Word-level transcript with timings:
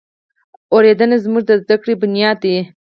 اورېدنه 0.73 1.17
زموږ 1.23 1.43
د 1.47 1.51
زده 1.61 1.75
کړې 1.81 1.93
بنیاد 2.01 2.37
دی. 2.43 2.57